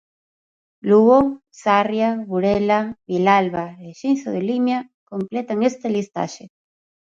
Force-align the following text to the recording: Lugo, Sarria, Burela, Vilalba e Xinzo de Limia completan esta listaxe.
Lugo, 0.91 1.19
Sarria, 1.61 2.09
Burela, 2.31 2.79
Vilalba 3.13 3.63
e 3.85 3.87
Xinzo 3.99 4.27
de 4.35 4.41
Limia 4.49 4.79
completan 5.11 5.59
esta 5.69 5.87
listaxe. 5.95 6.43